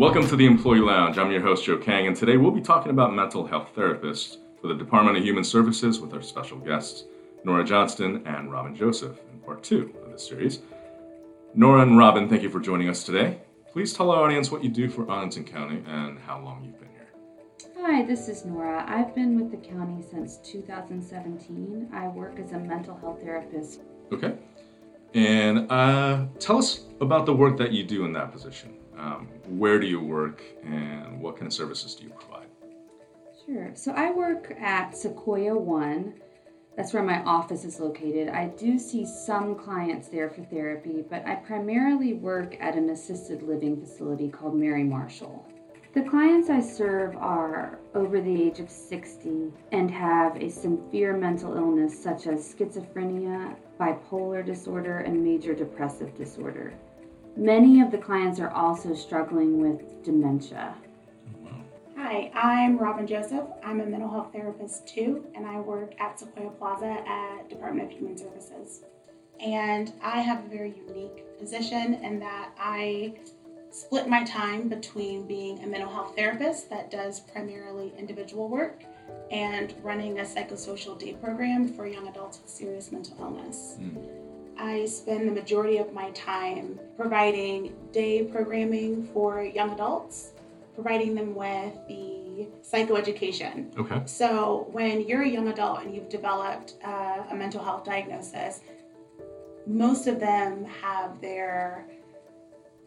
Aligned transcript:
Welcome 0.00 0.26
to 0.28 0.36
the 0.36 0.46
Employee 0.46 0.80
Lounge. 0.80 1.18
I'm 1.18 1.30
your 1.30 1.42
host, 1.42 1.66
Joe 1.66 1.76
Kang, 1.76 2.06
and 2.06 2.16
today 2.16 2.38
we'll 2.38 2.52
be 2.52 2.62
talking 2.62 2.90
about 2.90 3.12
mental 3.12 3.46
health 3.46 3.72
therapists 3.76 4.38
for 4.58 4.68
the 4.68 4.74
Department 4.74 5.18
of 5.18 5.22
Human 5.22 5.44
Services 5.44 6.00
with 6.00 6.14
our 6.14 6.22
special 6.22 6.56
guests, 6.56 7.04
Nora 7.44 7.64
Johnston 7.64 8.26
and 8.26 8.50
Robin 8.50 8.74
Joseph, 8.74 9.18
in 9.30 9.40
part 9.40 9.62
two 9.62 9.94
of 10.02 10.10
this 10.10 10.26
series. 10.26 10.60
Nora 11.54 11.82
and 11.82 11.98
Robin, 11.98 12.30
thank 12.30 12.42
you 12.42 12.48
for 12.48 12.60
joining 12.60 12.88
us 12.88 13.04
today. 13.04 13.42
Please 13.70 13.92
tell 13.92 14.10
our 14.10 14.24
audience 14.24 14.50
what 14.50 14.64
you 14.64 14.70
do 14.70 14.88
for 14.88 15.06
Arlington 15.10 15.44
County 15.44 15.84
and 15.86 16.18
how 16.18 16.40
long 16.40 16.64
you've 16.64 16.80
been 16.80 16.88
here. 16.88 17.08
Hi, 17.82 18.02
this 18.02 18.26
is 18.26 18.46
Nora. 18.46 18.86
I've 18.88 19.14
been 19.14 19.38
with 19.38 19.50
the 19.50 19.58
county 19.58 20.02
since 20.10 20.38
2017. 20.38 21.90
I 21.92 22.08
work 22.08 22.38
as 22.38 22.52
a 22.52 22.58
mental 22.58 22.96
health 22.96 23.20
therapist. 23.20 23.82
Okay. 24.10 24.32
And 25.12 25.70
uh, 25.70 26.24
tell 26.38 26.56
us 26.56 26.86
about 27.02 27.26
the 27.26 27.34
work 27.34 27.58
that 27.58 27.72
you 27.72 27.84
do 27.84 28.06
in 28.06 28.14
that 28.14 28.32
position. 28.32 28.79
Um, 29.00 29.28
where 29.48 29.80
do 29.80 29.86
you 29.86 29.98
work 29.98 30.42
and 30.62 31.20
what 31.22 31.36
kind 31.36 31.46
of 31.46 31.54
services 31.54 31.94
do 31.94 32.04
you 32.04 32.10
provide? 32.10 32.48
Sure. 33.46 33.70
So 33.74 33.92
I 33.92 34.10
work 34.10 34.54
at 34.60 34.94
Sequoia 34.94 35.56
One. 35.56 36.20
That's 36.76 36.92
where 36.92 37.02
my 37.02 37.22
office 37.24 37.64
is 37.64 37.80
located. 37.80 38.28
I 38.28 38.48
do 38.48 38.78
see 38.78 39.06
some 39.06 39.54
clients 39.54 40.08
there 40.08 40.28
for 40.28 40.42
therapy, 40.44 41.02
but 41.08 41.26
I 41.26 41.36
primarily 41.36 42.12
work 42.12 42.56
at 42.60 42.76
an 42.76 42.90
assisted 42.90 43.42
living 43.42 43.80
facility 43.80 44.28
called 44.28 44.54
Mary 44.54 44.84
Marshall. 44.84 45.46
The 45.94 46.02
clients 46.02 46.50
I 46.50 46.60
serve 46.60 47.16
are 47.16 47.80
over 47.94 48.20
the 48.20 48.42
age 48.42 48.60
of 48.60 48.70
60 48.70 49.50
and 49.72 49.90
have 49.90 50.36
a 50.36 50.48
severe 50.48 51.16
mental 51.16 51.56
illness 51.56 52.00
such 52.00 52.26
as 52.26 52.54
schizophrenia, 52.54 53.56
bipolar 53.80 54.44
disorder, 54.44 54.98
and 54.98 55.24
major 55.24 55.54
depressive 55.54 56.14
disorder. 56.16 56.72
Many 57.36 57.80
of 57.80 57.90
the 57.90 57.98
clients 57.98 58.40
are 58.40 58.50
also 58.50 58.94
struggling 58.94 59.60
with 59.60 60.02
dementia. 60.04 60.74
Hi, 61.96 62.30
I'm 62.34 62.76
Robin 62.76 63.06
Joseph. 63.06 63.44
I'm 63.64 63.80
a 63.80 63.86
mental 63.86 64.10
health 64.10 64.32
therapist 64.32 64.88
too, 64.88 65.24
and 65.34 65.46
I 65.46 65.60
work 65.60 65.94
at 66.00 66.18
Sequoia 66.18 66.50
Plaza 66.50 66.96
at 67.06 67.48
Department 67.48 67.92
of 67.92 67.98
Human 67.98 68.16
Services. 68.16 68.82
And 69.38 69.92
I 70.02 70.20
have 70.20 70.44
a 70.44 70.48
very 70.48 70.74
unique 70.86 71.38
position 71.38 71.94
in 71.94 72.18
that 72.20 72.50
I 72.58 73.14
split 73.70 74.08
my 74.08 74.24
time 74.24 74.68
between 74.68 75.26
being 75.26 75.62
a 75.62 75.66
mental 75.66 75.90
health 75.90 76.16
therapist 76.16 76.68
that 76.70 76.90
does 76.90 77.20
primarily 77.20 77.92
individual 77.96 78.48
work 78.48 78.82
and 79.30 79.74
running 79.82 80.18
a 80.18 80.22
psychosocial 80.22 80.98
day 80.98 81.12
program 81.14 81.68
for 81.68 81.86
young 81.86 82.08
adults 82.08 82.40
with 82.42 82.50
serious 82.50 82.90
mental 82.90 83.16
illness. 83.20 83.76
Mm. 83.80 84.19
I 84.60 84.84
spend 84.84 85.26
the 85.26 85.32
majority 85.32 85.78
of 85.78 85.92
my 85.94 86.10
time 86.10 86.78
providing 86.96 87.74
day 87.92 88.24
programming 88.24 89.06
for 89.06 89.42
young 89.42 89.72
adults, 89.72 90.32
providing 90.74 91.14
them 91.14 91.34
with 91.34 91.72
the 91.88 92.46
psychoeducation. 92.62 93.76
Okay. 93.78 94.02
So, 94.04 94.68
when 94.70 95.06
you're 95.06 95.22
a 95.22 95.28
young 95.28 95.48
adult 95.48 95.82
and 95.82 95.94
you've 95.94 96.10
developed 96.10 96.74
uh, 96.84 97.22
a 97.30 97.34
mental 97.34 97.64
health 97.64 97.84
diagnosis, 97.84 98.60
most 99.66 100.06
of 100.06 100.20
them 100.20 100.64
have 100.64 101.20
their 101.20 101.86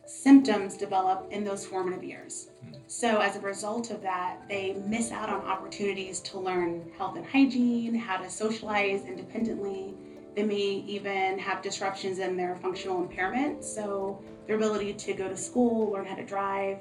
symptoms 0.06 0.78
develop 0.78 1.28
in 1.32 1.44
those 1.44 1.66
formative 1.66 2.04
years. 2.04 2.50
So, 2.88 3.18
as 3.20 3.36
a 3.36 3.40
result 3.40 3.90
of 3.90 4.02
that, 4.04 4.42
they 4.48 4.74
miss 4.86 5.12
out 5.12 5.30
on 5.30 5.42
opportunities 5.42 6.20
to 6.22 6.40
learn 6.40 6.92
health 6.98 7.16
and 7.16 7.26
hygiene, 7.26 7.96
how 7.96 8.18
to 8.18 8.30
socialize 8.30 9.06
independently. 9.06 9.96
They 10.36 10.44
may 10.44 10.84
even 10.88 11.38
have 11.40 11.62
disruptions 11.62 12.20
in 12.20 12.36
their 12.36 12.56
functional 12.56 13.02
impairment, 13.02 13.64
so 13.64 14.22
their 14.48 14.56
ability 14.56 14.94
to 14.94 15.14
go 15.14 15.28
to 15.30 15.38
school, 15.38 15.92
learn 15.92 16.06
how 16.06 16.16
to 16.16 16.26
drive. 16.26 16.80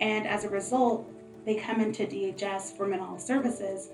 And 0.00 0.26
as 0.26 0.44
a 0.44 0.48
result, 0.48 1.10
they 1.44 1.56
come 1.56 1.80
into 1.80 2.06
DHS 2.06 2.76
for 2.76 2.86
mental 2.86 3.08
health 3.08 3.20
services 3.20 3.90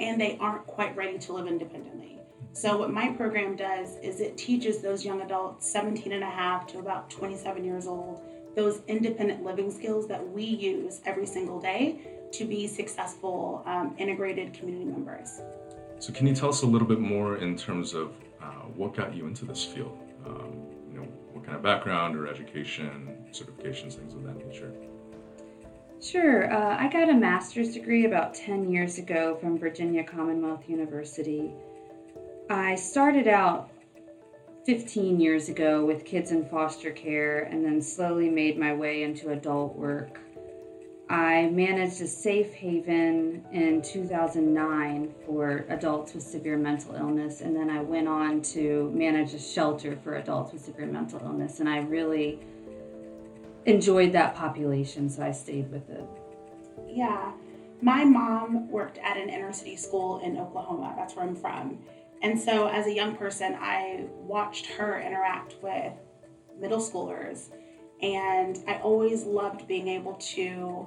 and 0.00 0.20
they 0.20 0.36
aren't 0.40 0.66
quite 0.66 0.96
ready 0.96 1.18
to 1.18 1.32
live 1.32 1.46
independently. 1.46 2.18
So, 2.54 2.76
what 2.76 2.92
my 2.92 3.08
program 3.08 3.56
does 3.56 3.96
is 4.02 4.20
it 4.20 4.36
teaches 4.36 4.80
those 4.82 5.04
young 5.04 5.22
adults, 5.22 5.70
17 5.70 6.12
and 6.12 6.22
a 6.22 6.30
half 6.30 6.66
to 6.68 6.78
about 6.78 7.08
27 7.08 7.64
years 7.64 7.86
old, 7.86 8.20
those 8.54 8.82
independent 8.88 9.42
living 9.42 9.70
skills 9.70 10.06
that 10.08 10.26
we 10.28 10.44
use 10.44 11.00
every 11.06 11.24
single 11.26 11.60
day 11.60 12.00
to 12.32 12.44
be 12.44 12.66
successful 12.66 13.62
um, 13.64 13.94
integrated 13.98 14.52
community 14.52 14.84
members. 14.84 15.40
So, 15.98 16.12
can 16.12 16.26
you 16.26 16.34
tell 16.34 16.50
us 16.50 16.62
a 16.62 16.66
little 16.66 16.88
bit 16.88 17.00
more 17.00 17.38
in 17.38 17.56
terms 17.56 17.94
of 17.94 18.12
what 18.76 18.94
got 18.94 19.14
you 19.14 19.26
into 19.26 19.44
this 19.44 19.64
field? 19.64 19.98
Um, 20.26 20.66
you 20.90 20.98
know, 20.98 21.06
what 21.32 21.44
kind 21.44 21.56
of 21.56 21.62
background 21.62 22.16
or 22.16 22.26
education, 22.26 23.26
certifications, 23.32 23.94
things 23.94 24.14
of 24.14 24.22
that 24.24 24.36
nature? 24.46 24.72
Sure. 26.00 26.52
Uh, 26.52 26.76
I 26.76 26.88
got 26.88 27.08
a 27.08 27.14
master's 27.14 27.74
degree 27.74 28.06
about 28.06 28.34
10 28.34 28.70
years 28.70 28.98
ago 28.98 29.36
from 29.40 29.58
Virginia 29.58 30.02
Commonwealth 30.02 30.68
University. 30.68 31.52
I 32.50 32.74
started 32.74 33.28
out 33.28 33.70
15 34.66 35.20
years 35.20 35.48
ago 35.48 35.84
with 35.84 36.04
kids 36.04 36.32
in 36.32 36.48
foster 36.48 36.90
care 36.90 37.44
and 37.44 37.64
then 37.64 37.80
slowly 37.80 38.28
made 38.28 38.58
my 38.58 38.74
way 38.74 39.04
into 39.04 39.30
adult 39.30 39.76
work. 39.76 40.18
I 41.12 41.50
managed 41.50 42.00
a 42.00 42.06
safe 42.06 42.54
haven 42.54 43.44
in 43.52 43.82
2009 43.82 45.14
for 45.26 45.66
adults 45.68 46.14
with 46.14 46.22
severe 46.22 46.56
mental 46.56 46.94
illness, 46.94 47.42
and 47.42 47.54
then 47.54 47.68
I 47.68 47.82
went 47.82 48.08
on 48.08 48.40
to 48.54 48.90
manage 48.94 49.34
a 49.34 49.38
shelter 49.38 49.94
for 50.02 50.14
adults 50.14 50.54
with 50.54 50.64
severe 50.64 50.86
mental 50.86 51.20
illness, 51.22 51.60
and 51.60 51.68
I 51.68 51.80
really 51.80 52.40
enjoyed 53.66 54.12
that 54.12 54.34
population, 54.34 55.10
so 55.10 55.22
I 55.22 55.32
stayed 55.32 55.70
with 55.70 55.90
it. 55.90 56.06
Yeah. 56.88 57.32
My 57.82 58.04
mom 58.04 58.70
worked 58.70 58.96
at 58.96 59.18
an 59.18 59.28
inner 59.28 59.52
city 59.52 59.76
school 59.76 60.20
in 60.20 60.38
Oklahoma. 60.38 60.94
That's 60.96 61.14
where 61.14 61.26
I'm 61.26 61.36
from. 61.36 61.78
And 62.22 62.40
so, 62.40 62.68
as 62.68 62.86
a 62.86 62.94
young 62.94 63.16
person, 63.16 63.54
I 63.60 64.06
watched 64.22 64.64
her 64.64 64.98
interact 64.98 65.56
with 65.62 65.92
middle 66.58 66.80
schoolers, 66.80 67.50
and 68.00 68.60
I 68.66 68.76
always 68.76 69.24
loved 69.24 69.68
being 69.68 69.88
able 69.88 70.14
to 70.14 70.86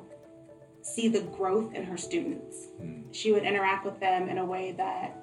see 0.86 1.08
the 1.08 1.22
growth 1.22 1.74
in 1.74 1.84
her 1.84 1.98
students. 1.98 2.68
Mm. 2.80 3.04
She 3.12 3.32
would 3.32 3.44
interact 3.44 3.86
with 3.86 4.00
them 4.00 4.30
in 4.30 4.38
a 4.38 4.46
way 4.46 4.74
that 4.74 5.18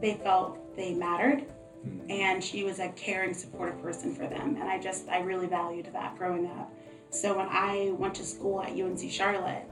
they 0.00 0.14
felt 0.14 0.76
they 0.76 0.92
mattered, 0.92 1.46
mm. 1.86 2.10
and 2.10 2.44
she 2.44 2.62
was 2.62 2.78
a 2.78 2.88
caring, 2.90 3.32
supportive 3.32 3.80
person 3.80 4.14
for 4.14 4.26
them. 4.26 4.56
And 4.60 4.64
I 4.64 4.78
just, 4.78 5.08
I 5.08 5.20
really 5.20 5.46
valued 5.46 5.88
that 5.92 6.16
growing 6.18 6.46
up. 6.46 6.70
So, 7.08 7.36
when 7.36 7.48
I 7.48 7.92
went 7.98 8.14
to 8.16 8.24
school 8.24 8.62
at 8.62 8.70
UNC 8.70 9.10
Charlotte, 9.10 9.64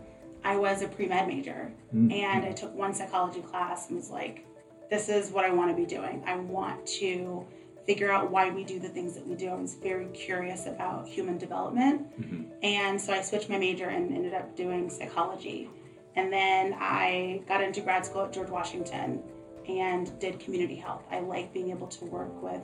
I 0.43 0.57
was 0.57 0.81
a 0.81 0.89
pre 0.89 1.07
med 1.07 1.29
major, 1.29 1.71
mm. 1.95 2.13
and 2.13 2.45
I 2.45 2.53
took 2.53 2.75
one 2.75 2.95
psychology 2.95 3.43
class 3.43 3.89
and 3.89 3.99
was 3.99 4.11
like, 4.11 4.47
this 4.89 5.11
is 5.11 5.31
what 5.31 5.45
I 5.45 5.51
want 5.51 5.71
to 5.71 5.77
be 5.77 5.87
doing. 5.87 6.23
I 6.27 6.37
want 6.37 6.87
to 6.87 7.47
figure 7.91 8.13
out 8.13 8.31
why 8.31 8.49
we 8.51 8.63
do 8.63 8.79
the 8.79 8.89
things 8.89 9.15
that 9.15 9.27
we 9.27 9.35
do. 9.35 9.49
I 9.49 9.55
was 9.57 9.75
very 9.75 10.07
curious 10.27 10.67
about 10.67 11.09
human 11.09 11.39
development. 11.39 11.97
Mm-hmm. 12.21 12.43
And 12.63 13.01
so 13.01 13.13
I 13.13 13.21
switched 13.21 13.51
my 13.51 13.59
major 13.59 13.89
and 13.89 14.15
ended 14.15 14.33
up 14.33 14.55
doing 14.55 14.89
psychology. 14.89 15.69
And 16.15 16.33
then 16.33 16.77
I 16.79 17.43
got 17.49 17.61
into 17.61 17.81
grad 17.81 18.07
school 18.07 18.23
at 18.23 18.33
George 18.33 18.49
Washington 18.49 19.25
and 19.69 20.17
did 20.21 20.39
community 20.39 20.77
health. 20.77 21.03
I 21.11 21.19
like 21.19 21.53
being 21.53 21.71
able 21.71 21.89
to 21.89 22.05
work 22.05 22.41
with 22.41 22.63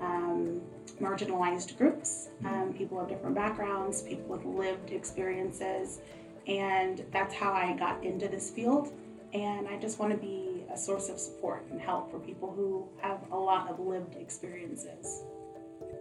um, 0.00 0.60
marginalized 1.00 1.76
groups, 1.76 2.28
mm-hmm. 2.44 2.46
um, 2.46 2.72
people 2.72 3.00
of 3.00 3.08
different 3.08 3.34
backgrounds, 3.34 4.02
people 4.02 4.26
with 4.36 4.44
lived 4.44 4.90
experiences. 4.92 5.98
And 6.46 7.04
that's 7.10 7.34
how 7.34 7.52
I 7.52 7.74
got 7.76 8.04
into 8.04 8.28
this 8.28 8.50
field. 8.50 8.92
And 9.32 9.66
I 9.66 9.78
just 9.78 9.98
want 9.98 10.12
to 10.12 10.18
be 10.18 10.49
a 10.72 10.76
source 10.76 11.08
of 11.08 11.18
support 11.18 11.66
and 11.70 11.80
help 11.80 12.10
for 12.10 12.18
people 12.18 12.52
who 12.52 12.88
have 13.02 13.20
a 13.32 13.36
lot 13.36 13.68
of 13.70 13.80
lived 13.80 14.16
experiences. 14.16 15.22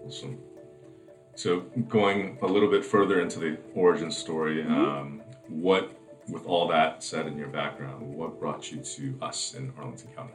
Awesome. 0.06 0.38
So, 1.36 1.62
going 1.88 2.38
a 2.42 2.46
little 2.46 2.70
bit 2.70 2.84
further 2.84 3.22
into 3.22 3.40
the 3.40 3.58
origin 3.74 4.12
story, 4.12 4.58
mm-hmm. 4.58 4.74
um, 4.74 5.22
what, 5.48 5.92
with 6.28 6.46
all 6.46 6.68
that 6.68 7.02
said 7.04 7.28
in 7.28 7.38
your 7.38 7.48
background, 7.48 8.14
what 8.14 8.40
brought 8.40 8.72
you 8.72 8.80
to 8.80 9.18
us 9.22 9.54
in 9.54 9.72
Arlington 9.78 10.10
County? 10.16 10.34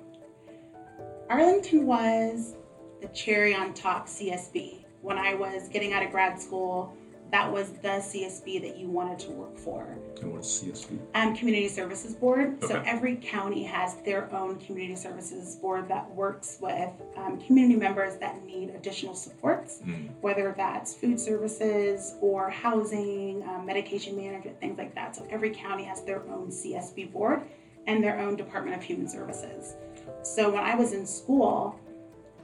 Arlington 1.28 1.86
was 1.86 2.54
the 3.02 3.08
cherry 3.08 3.54
on 3.54 3.74
top 3.74 4.06
CSB. 4.06 4.84
When 5.02 5.18
I 5.18 5.34
was 5.34 5.68
getting 5.68 5.92
out 5.92 6.02
of 6.02 6.10
grad 6.10 6.40
school, 6.40 6.96
that 7.34 7.50
was 7.50 7.70
the 7.82 7.88
CSB 7.88 8.62
that 8.62 8.76
you 8.78 8.88
wanted 8.88 9.18
to 9.18 9.32
work 9.32 9.58
for. 9.58 9.98
And 10.22 10.32
what's 10.32 10.62
CSB? 10.62 11.00
Um, 11.16 11.34
Community 11.34 11.66
Services 11.66 12.14
Board. 12.14 12.62
Okay. 12.62 12.72
So 12.72 12.82
every 12.86 13.16
county 13.16 13.64
has 13.64 13.96
their 14.04 14.32
own 14.32 14.60
Community 14.60 14.94
Services 14.94 15.56
Board 15.56 15.88
that 15.88 16.08
works 16.14 16.58
with 16.60 16.90
um, 17.16 17.40
community 17.40 17.74
members 17.74 18.18
that 18.18 18.44
need 18.44 18.70
additional 18.70 19.16
supports, 19.16 19.80
mm. 19.84 20.10
whether 20.20 20.54
that's 20.56 20.94
food 20.94 21.18
services 21.18 22.14
or 22.20 22.50
housing, 22.50 23.42
um, 23.48 23.66
medication 23.66 24.14
management, 24.16 24.60
things 24.60 24.78
like 24.78 24.94
that. 24.94 25.16
So 25.16 25.26
every 25.28 25.50
county 25.50 25.82
has 25.82 26.04
their 26.04 26.22
own 26.28 26.50
CSB 26.50 27.12
board 27.12 27.42
and 27.88 28.00
their 28.00 28.20
own 28.20 28.36
Department 28.36 28.76
of 28.76 28.82
Human 28.84 29.08
Services. 29.08 29.74
So 30.22 30.50
when 30.50 30.62
I 30.62 30.76
was 30.76 30.92
in 30.92 31.04
school, 31.04 31.80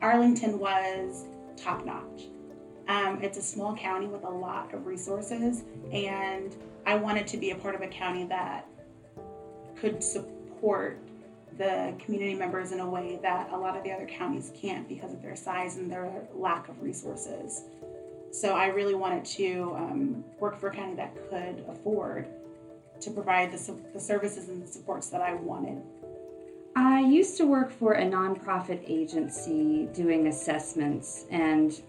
Arlington 0.03 0.59
was 0.59 1.27
top 1.57 1.87
notch 1.87 2.25
Um, 2.91 3.23
it's 3.23 3.39
a 3.39 3.43
small 3.43 3.77
county 3.77 4.09
with 4.09 4.25
a 4.25 4.29
lot 4.29 4.75
of 4.75 4.85
resources, 4.85 5.63
and 5.93 6.57
I 6.85 6.97
wanted 6.97 7.25
to 7.29 7.37
be 7.37 7.53
a 7.53 7.55
part 7.55 7.77
of 7.77 7.83
a 7.83 7.87
county 7.87 8.25
that 8.25 8.67
could 9.77 10.03
support 10.03 10.99
the 11.57 11.95
community 12.01 12.35
members 12.35 12.73
in 12.73 12.81
a 12.81 12.89
way 12.89 13.21
that 13.23 13.53
a 13.53 13.57
lot 13.57 13.77
of 13.77 13.85
the 13.85 13.93
other 13.93 14.07
counties 14.07 14.51
can't 14.61 14.89
because 14.89 15.13
of 15.13 15.23
their 15.23 15.37
size 15.37 15.77
and 15.77 15.89
their 15.89 16.11
lack 16.35 16.69
of 16.69 16.83
resources. 16.83 17.63
So 18.33 18.55
I 18.57 18.67
really 18.67 18.97
wanted 18.97 19.25
to 19.37 19.73
um, 19.77 20.25
work 20.41 20.59
for 20.59 20.71
a 20.71 20.75
county 20.75 20.97
that 20.97 21.15
could 21.31 21.65
afford 21.69 22.27
to 23.03 23.11
provide 23.13 23.53
the, 23.53 23.77
the 23.93 24.01
services 24.01 24.49
and 24.49 24.61
the 24.61 24.67
supports 24.67 25.11
that 25.11 25.21
I 25.21 25.35
wanted. 25.35 25.81
I 26.75 27.03
used 27.03 27.37
to 27.37 27.47
work 27.47 27.71
for 27.71 27.93
a 27.93 28.05
nonprofit 28.05 28.83
agency 28.85 29.89
doing 29.95 30.27
assessments, 30.27 31.27
and 31.31 31.81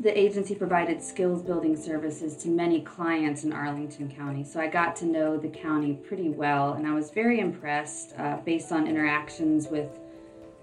the 0.00 0.18
agency 0.18 0.54
provided 0.54 1.02
skills 1.02 1.42
building 1.42 1.76
services 1.76 2.36
to 2.36 2.48
many 2.48 2.80
clients 2.80 3.44
in 3.44 3.52
Arlington 3.52 4.10
County. 4.10 4.44
So 4.44 4.60
I 4.60 4.66
got 4.66 4.96
to 4.96 5.06
know 5.06 5.36
the 5.36 5.48
county 5.48 5.94
pretty 5.94 6.28
well, 6.28 6.74
and 6.74 6.86
I 6.86 6.94
was 6.94 7.10
very 7.10 7.40
impressed 7.40 8.14
uh, 8.18 8.38
based 8.38 8.72
on 8.72 8.86
interactions 8.86 9.68
with 9.68 9.98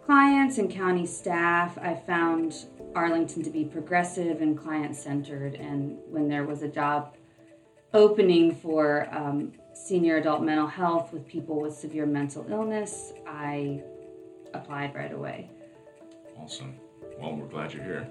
clients 0.05 0.57
and 0.57 0.69
county 0.69 1.05
staff. 1.05 1.77
I 1.77 1.93
found 1.95 2.65
Arlington 2.95 3.43
to 3.43 3.49
be 3.49 3.65
progressive 3.65 4.41
and 4.41 4.57
client 4.57 4.95
centered, 4.95 5.55
and 5.55 5.97
when 6.09 6.27
there 6.27 6.45
was 6.45 6.63
a 6.63 6.67
job 6.67 7.15
opening 7.93 8.55
for 8.55 9.07
um, 9.15 9.53
senior 9.73 10.17
adult 10.17 10.43
mental 10.43 10.67
health 10.67 11.13
with 11.13 11.27
people 11.27 11.61
with 11.61 11.73
severe 11.73 12.05
mental 12.05 12.45
illness, 12.49 13.13
I 13.27 13.83
applied 14.53 14.95
right 14.95 15.13
away. 15.13 15.49
Awesome. 16.37 16.75
Well, 17.19 17.35
we're 17.35 17.47
glad 17.47 17.73
you're 17.73 17.83
here. 17.83 18.09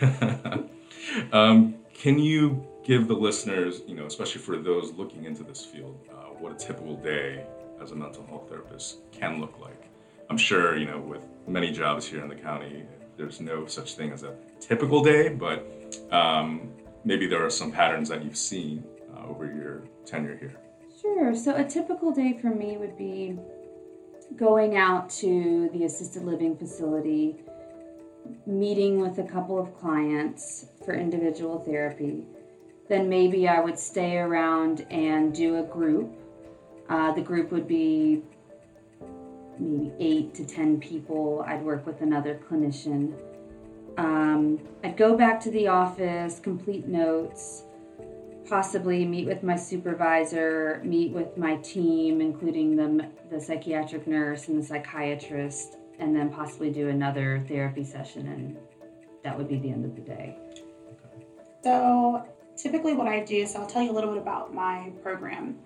um, 1.32 1.76
can 1.94 2.18
you 2.18 2.66
give 2.84 3.08
the 3.08 3.14
listeners, 3.14 3.82
you 3.86 3.94
know, 3.94 4.06
especially 4.06 4.40
for 4.40 4.56
those 4.58 4.92
looking 4.92 5.24
into 5.24 5.42
this 5.42 5.64
field, 5.64 5.98
uh, 6.10 6.28
what 6.38 6.52
a 6.52 6.54
typical 6.54 6.96
day 6.96 7.44
as 7.82 7.90
a 7.90 7.94
mental 7.94 8.24
health 8.26 8.48
therapist 8.48 8.98
can 9.12 9.40
look 9.40 9.58
like? 9.60 9.82
I'm 10.28 10.38
sure, 10.38 10.76
you 10.76 10.86
know, 10.86 10.98
with 10.98 11.24
many 11.46 11.70
jobs 11.70 12.06
here 12.06 12.22
in 12.22 12.28
the 12.28 12.34
county, 12.34 12.84
there's 13.16 13.40
no 13.40 13.66
such 13.66 13.94
thing 13.94 14.12
as 14.12 14.22
a 14.22 14.34
typical 14.60 15.02
day, 15.02 15.28
but 15.28 15.98
um, 16.10 16.70
maybe 17.04 17.26
there 17.26 17.44
are 17.44 17.50
some 17.50 17.72
patterns 17.72 18.08
that 18.08 18.24
you've 18.24 18.36
seen 18.36 18.84
uh, 19.16 19.26
over 19.26 19.46
your 19.46 19.84
tenure 20.04 20.36
here. 20.36 20.56
Sure. 21.00 21.34
So 21.34 21.54
a 21.54 21.64
typical 21.64 22.12
day 22.12 22.38
for 22.40 22.48
me 22.48 22.76
would 22.76 22.96
be 22.98 23.38
going 24.34 24.76
out 24.76 25.08
to 25.08 25.70
the 25.72 25.84
assisted 25.84 26.24
living 26.24 26.56
facility, 26.56 27.36
meeting 28.46 29.00
with 29.00 29.18
a 29.18 29.24
couple 29.24 29.58
of 29.58 29.76
clients 29.78 30.66
for 30.84 30.94
individual 30.94 31.58
therapy. 31.60 32.24
Then 32.88 33.08
maybe 33.08 33.48
I 33.48 33.60
would 33.60 33.78
stay 33.78 34.18
around 34.18 34.86
and 34.90 35.34
do 35.34 35.58
a 35.58 35.62
group. 35.62 36.12
Uh, 36.88 37.12
the 37.12 37.20
group 37.20 37.50
would 37.50 37.66
be 37.66 38.22
maybe 39.58 39.92
eight 39.98 40.34
to 40.34 40.44
ten 40.44 40.78
people. 40.78 41.44
I'd 41.46 41.62
work 41.62 41.86
with 41.86 42.00
another 42.02 42.40
clinician. 42.48 43.14
Um, 43.98 44.60
I'd 44.84 44.96
go 44.96 45.16
back 45.16 45.40
to 45.40 45.50
the 45.50 45.68
office, 45.68 46.38
complete 46.38 46.86
notes, 46.86 47.64
possibly 48.46 49.04
meet 49.04 49.26
with 49.26 49.42
my 49.42 49.56
supervisor, 49.56 50.80
meet 50.84 51.10
with 51.12 51.36
my 51.36 51.56
team, 51.56 52.20
including 52.20 52.76
the, 52.76 53.08
the 53.30 53.40
psychiatric 53.40 54.06
nurse 54.06 54.48
and 54.48 54.62
the 54.62 54.66
psychiatrist, 54.66 55.78
and 55.98 56.14
then 56.14 56.30
possibly 56.30 56.70
do 56.70 56.88
another 56.88 57.44
therapy 57.48 57.84
session, 57.84 58.26
and 58.28 58.56
that 59.24 59.36
would 59.36 59.48
be 59.48 59.58
the 59.58 59.70
end 59.70 59.84
of 59.84 59.94
the 59.94 60.02
day. 60.02 60.36
So, 61.62 62.26
typically, 62.56 62.94
what 62.94 63.08
I 63.08 63.24
do, 63.24 63.46
so 63.46 63.60
I'll 63.60 63.66
tell 63.66 63.82
you 63.82 63.90
a 63.90 63.96
little 63.96 64.12
bit 64.12 64.22
about 64.22 64.54
my 64.54 64.92
program. 65.02 65.58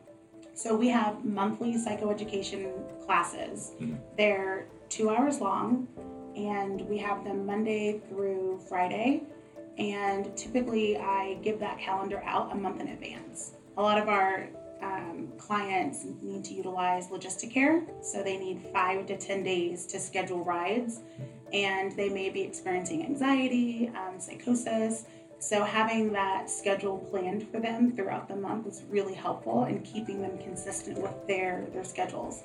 So, 0.54 0.74
we 0.74 0.88
have 0.88 1.24
monthly 1.24 1.74
psychoeducation 1.74 3.04
classes, 3.04 3.72
mm-hmm. 3.80 3.96
they're 4.16 4.66
two 4.88 5.10
hours 5.10 5.40
long, 5.40 5.88
and 6.36 6.80
we 6.88 6.98
have 6.98 7.24
them 7.24 7.44
Monday 7.44 8.00
through 8.08 8.60
Friday 8.68 9.22
and 9.80 10.36
typically 10.36 10.98
I 10.98 11.38
give 11.42 11.58
that 11.60 11.78
calendar 11.78 12.22
out 12.24 12.52
a 12.52 12.54
month 12.54 12.80
in 12.80 12.88
advance. 12.88 13.52
A 13.78 13.82
lot 13.82 13.98
of 13.98 14.08
our 14.08 14.46
um, 14.82 15.32
clients 15.38 16.04
need 16.22 16.44
to 16.44 16.54
utilize 16.54 17.08
Logisticare, 17.08 17.86
so 18.04 18.22
they 18.22 18.36
need 18.36 18.62
five 18.72 19.06
to 19.06 19.16
10 19.16 19.42
days 19.42 19.86
to 19.86 19.98
schedule 19.98 20.44
rides, 20.44 21.00
and 21.52 21.92
they 21.96 22.08
may 22.08 22.30
be 22.30 22.42
experiencing 22.42 23.04
anxiety, 23.04 23.90
um, 23.96 24.20
psychosis. 24.20 25.04
So, 25.38 25.64
having 25.64 26.12
that 26.12 26.50
schedule 26.50 26.98
planned 26.98 27.48
for 27.50 27.60
them 27.60 27.92
throughout 27.92 28.28
the 28.28 28.36
month 28.36 28.66
is 28.66 28.82
really 28.90 29.14
helpful 29.14 29.64
in 29.64 29.80
keeping 29.80 30.20
them 30.20 30.36
consistent 30.38 30.98
with 30.98 31.14
their, 31.26 31.66
their 31.72 31.84
schedules. 31.84 32.42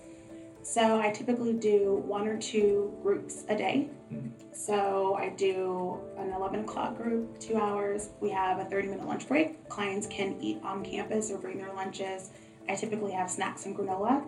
So 0.75 1.00
I 1.00 1.10
typically 1.10 1.54
do 1.54 2.04
one 2.06 2.27
or 2.27 2.38
two 2.38 2.94
groups 3.01 3.45
a 3.48 3.56
day. 3.56 3.88
Mm-hmm. 4.12 4.27
So 4.51 5.16
I 5.16 5.30
do 5.30 5.98
an 6.18 6.33
11 6.33 6.66
o'clock 6.66 6.98
group, 6.98 7.39
two 7.39 7.56
hours. 7.56 8.10
We 8.19 8.30
have 8.31 8.60
a 8.60 8.66
30 8.66 8.89
minute 8.89 9.07
lunch 9.07 9.25
break. 9.25 9.69
Clients 9.69 10.06
can 10.07 10.36
eat 10.42 10.60
on 10.66 10.83
campus 10.83 11.31
or 11.31 11.38
bring 11.38 11.60
their 11.60 11.72
lunches. 11.72 12.31
I 12.68 12.75
typically 12.75 13.13
have 13.13 13.31
snacks 13.31 13.66
and 13.66 13.74
granola. 13.74 14.22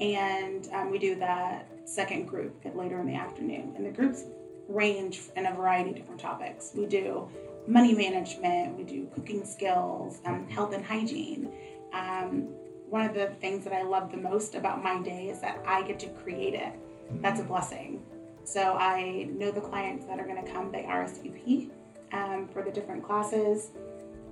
And 0.00 0.66
um, 0.72 0.90
we 0.90 0.98
do 0.98 1.16
the 1.16 1.60
second 1.84 2.24
group 2.24 2.64
later 2.74 2.98
in 2.98 3.06
the 3.06 3.16
afternoon. 3.16 3.74
And 3.76 3.84
the 3.84 3.90
groups 3.90 4.24
range 4.68 5.20
in 5.36 5.44
a 5.44 5.54
variety 5.54 5.90
of 5.90 5.96
different 5.96 6.20
topics. 6.22 6.72
We 6.74 6.86
do 6.86 7.28
money 7.66 7.92
management, 7.92 8.74
we 8.74 8.84
do 8.84 9.06
cooking 9.14 9.44
skills, 9.44 10.20
um, 10.24 10.48
health 10.48 10.72
and 10.72 10.82
hygiene. 10.82 11.52
Um, 11.92 12.48
one 12.90 13.06
of 13.06 13.14
the 13.14 13.28
things 13.40 13.64
that 13.64 13.72
I 13.72 13.82
love 13.82 14.10
the 14.10 14.16
most 14.16 14.56
about 14.56 14.82
my 14.82 15.00
day 15.00 15.28
is 15.28 15.40
that 15.40 15.62
I 15.66 15.82
get 15.82 16.00
to 16.00 16.08
create 16.08 16.54
it. 16.54 16.72
That's 17.22 17.40
a 17.40 17.44
blessing. 17.44 18.02
So 18.44 18.74
I 18.74 19.28
know 19.30 19.52
the 19.52 19.60
clients 19.60 20.06
that 20.06 20.18
are 20.18 20.26
going 20.26 20.44
to 20.44 20.52
come, 20.52 20.72
they 20.72 20.82
RSVP 20.82 21.70
um, 22.12 22.48
for 22.52 22.62
the 22.62 22.70
different 22.70 23.04
classes. 23.04 23.68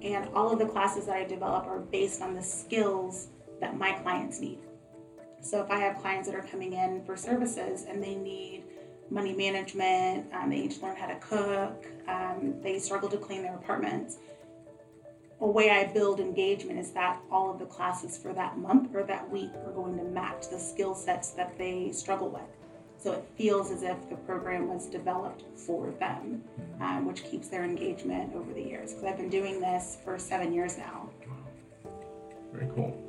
And 0.02 0.28
all 0.34 0.52
of 0.52 0.58
the 0.58 0.66
classes 0.66 1.06
that 1.06 1.16
I 1.16 1.24
develop 1.24 1.66
are 1.66 1.78
based 1.78 2.20
on 2.20 2.34
the 2.34 2.42
skills 2.42 3.28
that 3.60 3.76
my 3.76 3.92
clients 3.92 4.40
need. 4.40 4.58
So 5.40 5.62
if 5.62 5.70
I 5.70 5.78
have 5.78 5.98
clients 5.98 6.28
that 6.28 6.34
are 6.34 6.42
coming 6.42 6.72
in 6.72 7.04
for 7.04 7.16
services 7.16 7.84
and 7.88 8.02
they 8.02 8.16
need 8.16 8.64
money 9.08 9.34
management, 9.34 10.26
um, 10.34 10.50
they 10.50 10.62
need 10.62 10.72
to 10.72 10.82
learn 10.82 10.96
how 10.96 11.06
to 11.06 11.16
cook, 11.16 11.86
um, 12.08 12.54
they 12.60 12.78
struggle 12.80 13.08
to 13.08 13.16
clean 13.16 13.42
their 13.42 13.54
apartments, 13.54 14.18
a 15.40 15.46
way 15.46 15.70
I 15.70 15.92
build 15.92 16.18
engagement 16.18 16.78
is 16.78 16.90
that 16.92 17.20
all 17.30 17.50
of 17.50 17.58
the 17.58 17.66
classes 17.66 18.18
for 18.18 18.32
that 18.32 18.58
month 18.58 18.94
or 18.94 19.04
that 19.04 19.30
week 19.30 19.50
are 19.64 19.72
going 19.72 19.96
to 19.98 20.04
match 20.04 20.48
the 20.50 20.58
skill 20.58 20.94
sets 20.94 21.30
that 21.30 21.56
they 21.56 21.92
struggle 21.92 22.28
with. 22.28 22.42
So 22.98 23.12
it 23.12 23.24
feels 23.36 23.70
as 23.70 23.84
if 23.84 24.08
the 24.10 24.16
program 24.16 24.68
was 24.68 24.86
developed 24.86 25.44
for 25.54 25.90
them, 26.00 26.42
um, 26.80 27.06
which 27.06 27.22
keeps 27.22 27.48
their 27.48 27.64
engagement 27.64 28.34
over 28.34 28.52
the 28.52 28.60
years. 28.60 28.92
Because 28.92 29.04
I've 29.04 29.16
been 29.16 29.30
doing 29.30 29.60
this 29.60 29.98
for 30.04 30.18
seven 30.18 30.52
years 30.52 30.76
now. 30.76 31.08
Very 32.52 32.68
cool. 32.74 33.00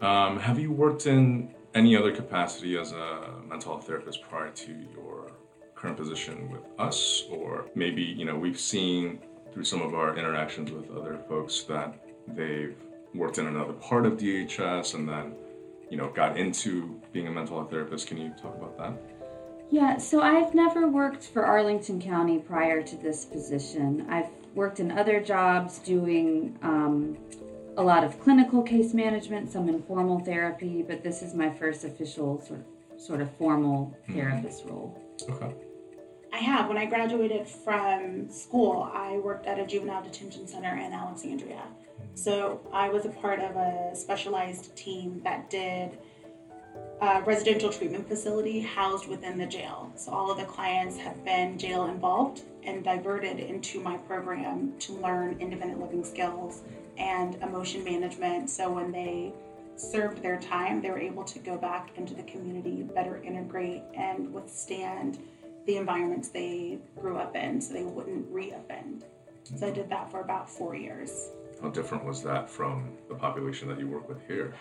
Um, 0.00 0.38
have 0.38 0.60
you 0.60 0.70
worked 0.70 1.06
in 1.06 1.52
any 1.74 1.96
other 1.96 2.14
capacity 2.14 2.78
as 2.78 2.92
a 2.92 3.32
mental 3.48 3.72
health 3.72 3.88
therapist 3.88 4.22
prior 4.22 4.50
to 4.50 4.72
your 4.94 5.32
current 5.74 5.96
position 5.96 6.48
with 6.52 6.62
us? 6.78 7.24
Or 7.28 7.66
maybe, 7.74 8.02
you 8.02 8.24
know, 8.24 8.36
we've 8.36 8.60
seen 8.60 9.18
through 9.54 9.64
some 9.64 9.80
of 9.80 9.94
our 9.94 10.16
interactions 10.18 10.72
with 10.72 10.90
other 10.90 11.18
folks 11.28 11.62
that 11.62 11.94
they've 12.28 12.76
worked 13.14 13.38
in 13.38 13.46
another 13.46 13.72
part 13.74 14.04
of 14.04 14.14
DHS 14.14 14.94
and 14.94 15.08
then, 15.08 15.34
you 15.88 15.96
know, 15.96 16.08
got 16.10 16.36
into 16.36 17.00
being 17.12 17.28
a 17.28 17.30
mental 17.30 17.58
health 17.58 17.70
therapist. 17.70 18.08
Can 18.08 18.18
you 18.18 18.30
talk 18.30 18.56
about 18.56 18.76
that? 18.78 18.92
Yeah, 19.70 19.96
so 19.96 20.20
I've 20.20 20.54
never 20.54 20.88
worked 20.88 21.24
for 21.24 21.46
Arlington 21.46 22.00
County 22.00 22.38
prior 22.38 22.82
to 22.82 22.96
this 22.96 23.24
position. 23.24 24.06
I've 24.10 24.28
worked 24.54 24.80
in 24.80 24.90
other 24.90 25.20
jobs 25.20 25.78
doing 25.78 26.58
um, 26.62 27.16
a 27.76 27.82
lot 27.82 28.04
of 28.04 28.20
clinical 28.20 28.62
case 28.62 28.92
management, 28.92 29.50
some 29.50 29.68
informal 29.68 30.20
therapy, 30.20 30.82
but 30.82 31.02
this 31.02 31.22
is 31.22 31.34
my 31.34 31.50
first 31.50 31.84
official 31.84 32.40
sort 32.42 32.60
of 32.60 33.00
sort 33.00 33.20
of 33.20 33.30
formal 33.36 33.96
mm-hmm. 34.02 34.14
therapist 34.14 34.64
mm-hmm. 34.64 34.74
role. 34.74 35.02
Okay. 35.28 35.54
I 36.34 36.38
have. 36.38 36.66
When 36.66 36.76
I 36.76 36.86
graduated 36.86 37.46
from 37.46 38.28
school, 38.28 38.90
I 38.92 39.18
worked 39.18 39.46
at 39.46 39.60
a 39.60 39.64
juvenile 39.64 40.02
detention 40.02 40.48
center 40.48 40.76
in 40.76 40.92
Alexandria. 40.92 41.62
So 42.16 42.60
I 42.72 42.88
was 42.88 43.04
a 43.04 43.10
part 43.10 43.38
of 43.38 43.54
a 43.54 43.94
specialized 43.94 44.74
team 44.74 45.20
that 45.22 45.48
did 45.48 45.96
a 47.00 47.22
residential 47.22 47.70
treatment 47.70 48.08
facility 48.08 48.60
housed 48.60 49.06
within 49.06 49.38
the 49.38 49.46
jail. 49.46 49.92
So 49.94 50.10
all 50.10 50.28
of 50.28 50.38
the 50.38 50.44
clients 50.44 50.96
have 50.96 51.24
been 51.24 51.56
jail 51.56 51.84
involved 51.84 52.42
and 52.64 52.82
diverted 52.82 53.38
into 53.38 53.78
my 53.78 53.96
program 53.98 54.72
to 54.80 54.94
learn 54.94 55.36
independent 55.38 55.80
living 55.80 56.04
skills 56.04 56.62
and 56.98 57.36
emotion 57.36 57.84
management. 57.84 58.50
So 58.50 58.72
when 58.72 58.90
they 58.90 59.32
served 59.76 60.20
their 60.20 60.40
time, 60.40 60.82
they 60.82 60.90
were 60.90 60.98
able 60.98 61.22
to 61.24 61.38
go 61.38 61.56
back 61.56 61.90
into 61.96 62.12
the 62.12 62.24
community, 62.24 62.82
better 62.82 63.22
integrate, 63.22 63.82
and 63.94 64.32
withstand 64.32 65.20
the 65.66 65.76
environments 65.76 66.28
they 66.28 66.78
grew 67.00 67.16
up 67.16 67.36
in 67.36 67.60
so 67.60 67.72
they 67.74 67.82
wouldn't 67.82 68.32
reoffend. 68.32 69.02
So 69.56 69.66
I 69.66 69.70
did 69.70 69.88
that 69.90 70.10
for 70.10 70.20
about 70.20 70.48
four 70.48 70.74
years. 70.74 71.30
How 71.62 71.68
different 71.70 72.04
was 72.04 72.22
that 72.22 72.48
from 72.48 72.92
the 73.08 73.14
population 73.14 73.68
that 73.68 73.78
you 73.78 73.88
work 73.88 74.08
with 74.08 74.18
here? 74.26 74.54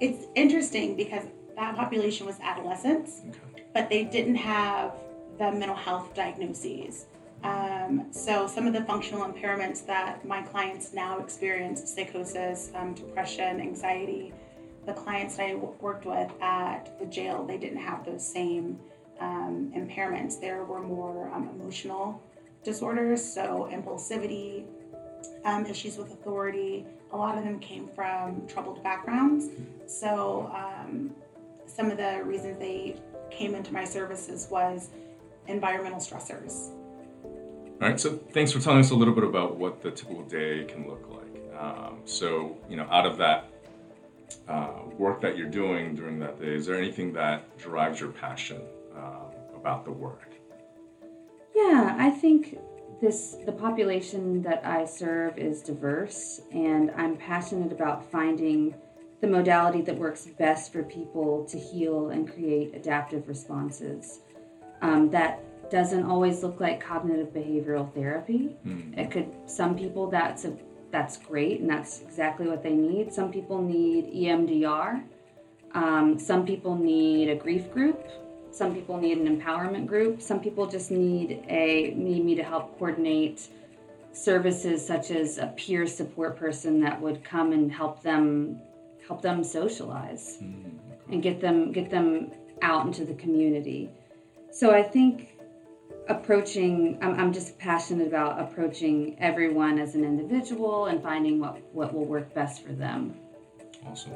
It's 0.00 0.26
interesting 0.34 0.96
because 0.96 1.24
that 1.56 1.76
population 1.76 2.26
was 2.26 2.38
adolescents, 2.40 3.20
Okay. 3.28 3.64
but 3.74 3.88
they 3.88 4.04
didn't 4.04 4.36
have 4.36 4.94
the 5.38 5.50
mental 5.52 5.76
health 5.76 6.14
diagnoses. 6.14 7.06
Um, 7.44 8.06
so 8.12 8.46
some 8.46 8.66
of 8.68 8.72
the 8.72 8.82
functional 8.84 9.24
impairments 9.30 9.84
that 9.86 10.24
my 10.24 10.42
clients 10.42 10.92
now 10.92 11.18
experience, 11.18 11.92
psychosis, 11.92 12.70
um, 12.74 12.94
depression, 12.94 13.60
anxiety, 13.60 14.32
the 14.86 14.92
clients 14.92 15.36
that 15.36 15.46
I 15.46 15.52
w- 15.52 15.74
worked 15.80 16.06
with 16.06 16.30
at 16.40 16.96
the 17.00 17.06
jail, 17.06 17.44
they 17.44 17.58
didn't 17.58 17.78
have 17.80 18.04
those 18.06 18.24
same 18.26 18.78
um, 19.22 19.72
impairments. 19.76 20.40
There 20.40 20.64
were 20.64 20.82
more 20.82 21.30
um, 21.32 21.48
emotional 21.54 22.20
disorders, 22.64 23.22
so 23.22 23.68
impulsivity, 23.72 24.64
um, 25.44 25.64
issues 25.66 25.96
with 25.96 26.12
authority. 26.12 26.84
A 27.12 27.16
lot 27.16 27.38
of 27.38 27.44
them 27.44 27.60
came 27.60 27.88
from 27.88 28.46
troubled 28.48 28.82
backgrounds. 28.82 29.48
So 29.86 30.52
um, 30.54 31.12
some 31.66 31.90
of 31.90 31.98
the 31.98 32.22
reasons 32.24 32.58
they 32.58 32.96
came 33.30 33.54
into 33.54 33.72
my 33.72 33.84
services 33.84 34.48
was 34.50 34.90
environmental 35.46 36.00
stressors. 36.00 36.70
All 37.80 37.88
right, 37.88 37.98
so 37.98 38.16
thanks 38.32 38.52
for 38.52 38.60
telling 38.60 38.80
us 38.80 38.90
a 38.90 38.94
little 38.94 39.14
bit 39.14 39.24
about 39.24 39.56
what 39.56 39.82
the 39.82 39.90
typical 39.90 40.22
day 40.22 40.64
can 40.64 40.88
look 40.88 41.08
like. 41.10 41.60
Um, 41.60 41.98
so, 42.04 42.56
you 42.68 42.76
know, 42.76 42.86
out 42.90 43.06
of 43.06 43.18
that 43.18 43.50
uh, 44.48 44.82
work 44.98 45.20
that 45.20 45.36
you're 45.36 45.50
doing 45.50 45.94
during 45.94 46.18
that 46.20 46.40
day, 46.40 46.54
is 46.54 46.66
there 46.66 46.76
anything 46.76 47.12
that 47.14 47.58
drives 47.58 48.00
your 48.00 48.10
passion 48.10 48.62
um, 48.96 49.32
about 49.54 49.84
the 49.84 49.92
work? 49.92 50.30
Yeah, 51.54 51.96
I 51.98 52.10
think 52.10 52.58
this 53.00 53.36
the 53.44 53.52
population 53.52 54.42
that 54.42 54.64
I 54.64 54.84
serve 54.84 55.38
is 55.38 55.62
diverse, 55.62 56.40
and 56.52 56.90
I'm 56.96 57.16
passionate 57.16 57.72
about 57.72 58.10
finding 58.10 58.74
the 59.20 59.26
modality 59.26 59.82
that 59.82 59.96
works 59.96 60.26
best 60.38 60.72
for 60.72 60.82
people 60.82 61.44
to 61.46 61.58
heal 61.58 62.10
and 62.10 62.30
create 62.32 62.74
adaptive 62.74 63.28
responses. 63.28 64.20
Um, 64.80 65.10
that 65.10 65.70
doesn't 65.70 66.04
always 66.04 66.42
look 66.42 66.60
like 66.60 66.80
cognitive 66.80 67.32
behavioral 67.32 67.92
therapy. 67.94 68.56
It 68.96 69.10
could 69.10 69.32
some 69.46 69.76
people 69.76 70.10
that's 70.10 70.44
a 70.44 70.56
that's 70.90 71.16
great 71.16 71.60
and 71.60 71.70
that's 71.70 72.02
exactly 72.02 72.46
what 72.46 72.62
they 72.62 72.74
need. 72.74 73.12
Some 73.12 73.32
people 73.32 73.62
need 73.62 74.12
EMDR. 74.12 75.02
Um, 75.74 76.18
some 76.18 76.44
people 76.44 76.76
need 76.76 77.30
a 77.30 77.34
grief 77.34 77.72
group. 77.72 78.06
Some 78.52 78.74
people 78.74 78.98
need 78.98 79.16
an 79.16 79.40
empowerment 79.40 79.86
group. 79.86 80.20
Some 80.20 80.38
people 80.38 80.66
just 80.66 80.90
need 80.90 81.42
a 81.48 81.94
need 81.96 82.22
me 82.22 82.34
to 82.34 82.42
help 82.42 82.78
coordinate 82.78 83.48
services 84.12 84.86
such 84.86 85.10
as 85.10 85.38
a 85.38 85.46
peer 85.56 85.86
support 85.86 86.36
person 86.36 86.78
that 86.80 87.00
would 87.00 87.24
come 87.24 87.52
and 87.52 87.72
help 87.72 88.02
them 88.02 88.60
help 89.06 89.22
them 89.22 89.42
socialize 89.42 90.36
hmm, 90.38 90.68
and 91.10 91.22
get 91.22 91.40
them 91.40 91.72
get 91.72 91.90
them 91.90 92.30
out 92.60 92.84
into 92.84 93.06
the 93.06 93.14
community. 93.14 93.90
So 94.50 94.74
I 94.74 94.82
think 94.82 95.38
approaching 96.08 96.98
I'm, 97.00 97.18
I'm 97.18 97.32
just 97.32 97.58
passionate 97.58 98.06
about 98.06 98.38
approaching 98.38 99.16
everyone 99.18 99.78
as 99.78 99.94
an 99.94 100.04
individual 100.04 100.86
and 100.86 101.02
finding 101.02 101.40
what, 101.40 101.62
what 101.72 101.94
will 101.94 102.04
work 102.04 102.34
best 102.34 102.62
for 102.66 102.74
them. 102.74 103.14
Awesome. 103.86 104.12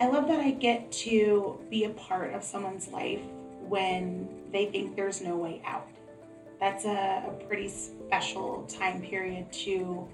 I 0.00 0.08
love 0.08 0.26
that 0.28 0.40
I 0.40 0.50
get 0.50 0.90
to 0.92 1.60
be 1.70 1.84
a 1.84 1.90
part 1.90 2.34
of 2.34 2.42
someone's 2.42 2.88
life 2.88 3.20
when 3.68 4.28
they 4.52 4.66
think 4.66 4.96
there's 4.96 5.20
no 5.20 5.36
way 5.36 5.62
out. 5.64 5.88
That's 6.60 6.84
a, 6.84 7.24
a 7.28 7.44
pretty 7.46 7.68
special 7.68 8.64
time 8.68 9.02
period 9.02 9.52
to 9.64 10.08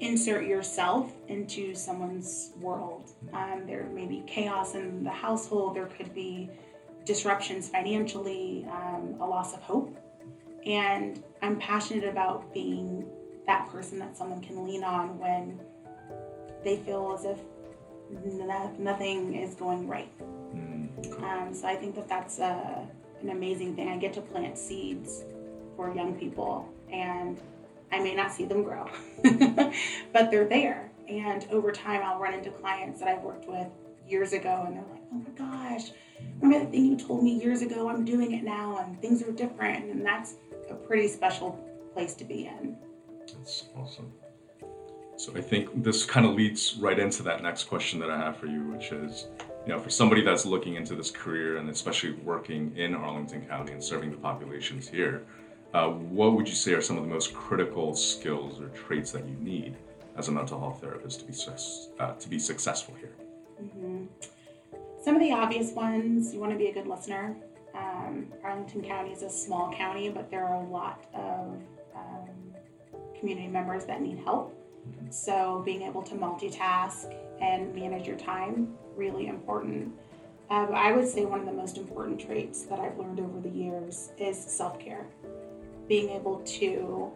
insert 0.00 0.46
yourself 0.46 1.12
into 1.28 1.74
someone's 1.74 2.52
world. 2.58 3.12
Um, 3.32 3.64
there 3.66 3.84
may 3.94 4.06
be 4.06 4.22
chaos 4.26 4.74
in 4.74 5.04
the 5.04 5.10
household, 5.10 5.76
there 5.76 5.86
could 5.86 6.14
be 6.14 6.50
disruptions 7.04 7.68
financially, 7.68 8.66
um, 8.70 9.16
a 9.20 9.26
loss 9.26 9.54
of 9.54 9.60
hope. 9.60 9.96
And 10.66 11.22
I'm 11.42 11.58
passionate 11.58 12.04
about 12.04 12.52
being 12.52 13.06
that 13.46 13.68
person 13.70 13.98
that 13.98 14.16
someone 14.16 14.40
can 14.40 14.64
lean 14.64 14.84
on 14.84 15.18
when 15.18 15.60
they 16.64 16.76
feel 16.78 17.16
as 17.18 17.24
if 17.24 17.38
nothing 18.78 19.34
is 19.34 19.54
going 19.54 19.86
right. 19.88 20.10
Um, 21.22 21.52
so 21.52 21.66
I 21.66 21.76
think 21.76 21.94
that 21.94 22.08
that's 22.08 22.38
a, 22.38 22.86
an 23.20 23.30
amazing 23.30 23.76
thing. 23.76 23.88
I 23.88 23.96
get 23.96 24.12
to 24.14 24.20
plant 24.20 24.58
seeds 24.58 25.24
for 25.76 25.94
young 25.94 26.14
people, 26.14 26.68
and 26.92 27.40
I 27.92 28.00
may 28.00 28.14
not 28.14 28.32
see 28.32 28.44
them 28.44 28.62
grow, 28.62 28.88
but 30.12 30.30
they're 30.30 30.48
there. 30.48 30.90
And 31.08 31.46
over 31.50 31.72
time, 31.72 32.02
I'll 32.04 32.18
run 32.18 32.34
into 32.34 32.50
clients 32.50 33.00
that 33.00 33.08
I've 33.08 33.22
worked 33.22 33.48
with 33.48 33.66
years 34.06 34.32
ago, 34.32 34.64
and 34.66 34.76
they're 34.76 34.84
like, 34.92 35.02
"Oh 35.12 35.16
my 35.16 35.30
gosh, 35.30 35.90
remember 36.40 36.64
the 36.66 36.70
thing 36.70 36.84
you 36.86 36.96
told 36.96 37.24
me 37.24 37.32
years 37.40 37.62
ago? 37.62 37.88
I'm 37.88 38.04
doing 38.04 38.32
it 38.32 38.44
now, 38.44 38.78
and 38.78 39.00
things 39.00 39.22
are 39.22 39.32
different." 39.32 39.90
And 39.90 40.04
that's 40.04 40.34
a 40.70 40.74
pretty 40.74 41.08
special 41.08 41.58
place 41.92 42.14
to 42.14 42.24
be 42.24 42.46
in. 42.46 42.76
That's 43.18 43.64
awesome. 43.76 44.12
So 45.16 45.36
I 45.36 45.40
think 45.42 45.82
this 45.82 46.06
kind 46.06 46.24
of 46.24 46.34
leads 46.34 46.76
right 46.76 46.98
into 46.98 47.22
that 47.24 47.42
next 47.42 47.64
question 47.64 48.00
that 48.00 48.10
I 48.10 48.16
have 48.16 48.38
for 48.38 48.46
you, 48.46 48.62
which 48.70 48.90
is, 48.90 49.26
you 49.70 49.76
know, 49.76 49.80
for 49.80 49.90
somebody 49.90 50.24
that's 50.24 50.44
looking 50.44 50.74
into 50.74 50.96
this 50.96 51.12
career 51.12 51.58
and 51.58 51.70
especially 51.70 52.10
working 52.10 52.76
in 52.76 52.92
Arlington 52.92 53.46
County 53.46 53.70
and 53.72 53.80
serving 53.80 54.10
the 54.10 54.16
populations 54.16 54.88
here, 54.88 55.22
uh, 55.74 55.86
what 55.86 56.32
would 56.32 56.48
you 56.48 56.56
say 56.56 56.72
are 56.72 56.82
some 56.82 56.96
of 56.96 57.04
the 57.04 57.08
most 57.08 57.32
critical 57.32 57.94
skills 57.94 58.60
or 58.60 58.66
traits 58.70 59.12
that 59.12 59.24
you 59.28 59.36
need 59.36 59.76
as 60.16 60.26
a 60.26 60.32
mental 60.32 60.58
health 60.58 60.80
therapist 60.80 61.20
to 61.20 61.24
be 61.24 61.34
uh, 62.00 62.14
to 62.14 62.28
be 62.28 62.36
successful 62.36 62.96
here? 62.98 63.12
hmm 63.60 64.06
Some 65.04 65.14
of 65.14 65.22
the 65.22 65.30
obvious 65.30 65.70
ones, 65.70 66.34
you 66.34 66.40
want 66.40 66.50
to 66.50 66.58
be 66.58 66.66
a 66.66 66.74
good 66.74 66.88
listener. 66.88 67.36
Um, 67.72 68.26
Arlington 68.42 68.82
County 68.82 69.12
is 69.12 69.22
a 69.22 69.30
small 69.30 69.72
county, 69.72 70.10
but 70.10 70.32
there 70.32 70.44
are 70.44 70.64
a 70.64 70.68
lot 70.68 71.06
of 71.14 71.62
um, 71.94 72.28
community 73.16 73.46
members 73.46 73.84
that 73.84 74.02
need 74.02 74.18
help. 74.24 74.56
So 75.10 75.62
being 75.64 75.82
able 75.82 76.02
to 76.02 76.14
multitask 76.14 77.14
and 77.40 77.74
manage 77.74 78.06
your 78.06 78.16
time, 78.16 78.76
really 79.00 79.26
important. 79.26 79.92
But 80.48 80.74
I 80.74 80.92
would 80.92 81.08
say 81.08 81.24
one 81.24 81.40
of 81.40 81.46
the 81.46 81.58
most 81.62 81.76
important 81.78 82.20
traits 82.20 82.62
that 82.64 82.78
I've 82.78 82.98
learned 82.98 83.20
over 83.20 83.40
the 83.40 83.48
years 83.48 84.10
is 84.18 84.36
self-care. 84.38 85.06
Being 85.88 86.10
able 86.10 86.38
to 86.60 87.10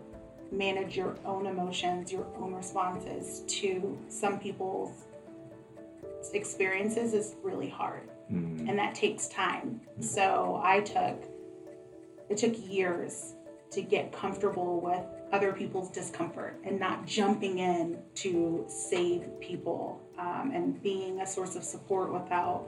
manage 0.50 0.96
your 0.96 1.16
own 1.24 1.46
emotions, 1.46 2.12
your 2.12 2.26
own 2.38 2.54
responses 2.54 3.42
to 3.60 3.98
some 4.08 4.38
people's 4.38 4.92
experiences 6.32 7.12
is 7.12 7.36
really 7.42 7.68
hard 7.68 8.08
Mm, 8.32 8.68
and 8.68 8.78
that 8.78 8.94
takes 8.94 9.28
time 9.28 9.82
so 10.00 10.58
i 10.64 10.80
took 10.80 11.22
it 12.30 12.38
took 12.38 12.54
years 12.66 13.34
to 13.74 13.82
get 13.82 14.12
comfortable 14.12 14.80
with 14.80 15.02
other 15.32 15.52
people's 15.52 15.90
discomfort 15.90 16.60
and 16.64 16.78
not 16.78 17.06
jumping 17.06 17.58
in 17.58 17.98
to 18.14 18.64
save 18.68 19.28
people 19.40 20.00
um, 20.18 20.52
and 20.54 20.82
being 20.82 21.20
a 21.20 21.26
source 21.26 21.56
of 21.56 21.64
support 21.64 22.12
without 22.12 22.66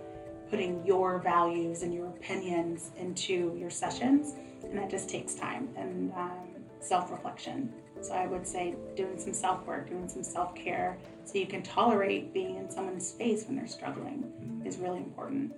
putting 0.51 0.85
your 0.85 1.19
values 1.19 1.83
and 1.83 1.93
your 1.95 2.09
opinions 2.09 2.91
into 2.97 3.57
your 3.59 3.71
sessions. 3.71 4.35
And 4.65 4.77
that 4.79 4.91
just 4.91 5.09
takes 5.09 5.35
time 5.35 5.69
and 5.77 6.13
um, 6.13 6.49
self-reflection. 6.81 7.73
So 8.03 8.13
i 8.13 8.27
would 8.27 8.47
say 8.47 8.75
doing 8.95 9.19
some 9.19 9.33
self-work 9.33 9.89
doing 9.89 10.09
some 10.09 10.23
self-care 10.23 10.99
so 11.25 11.39
you 11.39 11.47
can 11.47 11.63
tolerate 11.63 12.35
being 12.35 12.57
in 12.57 12.71
someone's 12.71 13.09
space 13.09 13.45
when 13.47 13.57
they're 13.57 13.67
struggling 13.67 14.63
is 14.65 14.77
really 14.77 14.99
important. 14.99 15.53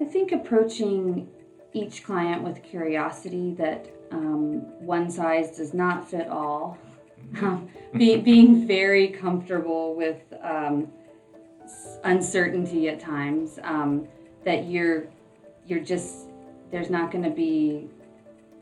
I 0.00 0.04
think 0.04 0.32
approaching 0.32 1.28
each 1.74 2.04
client 2.04 2.42
with 2.42 2.62
curiosity 2.62 3.52
that 3.54 3.90
um, 4.10 4.60
one 4.80 5.10
size 5.10 5.56
does 5.56 5.74
not 5.74 6.08
fit 6.08 6.28
all. 6.28 6.78
Be, 7.96 8.16
being 8.16 8.66
very 8.66 9.08
comfortable 9.08 9.94
with 9.94 10.22
um, 10.42 10.88
uncertainty 12.04 12.88
at 12.88 13.00
times. 13.00 13.58
Um, 13.62 14.08
that 14.44 14.66
you're 14.66 15.06
you're 15.66 15.80
just 15.80 16.28
there's 16.70 16.90
not 16.90 17.10
going 17.10 17.24
to 17.24 17.30
be 17.30 17.88